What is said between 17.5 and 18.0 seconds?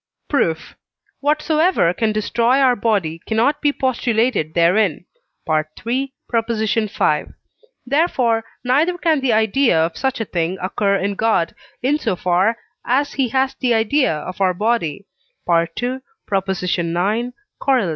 Coroll.)